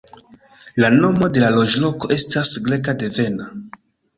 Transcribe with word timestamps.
La 0.83 0.89
nomo 0.95 1.27
de 1.35 1.43
la 1.45 1.51
loĝloko 1.57 2.11
estas 2.17 2.55
grek-devena. 2.69 3.53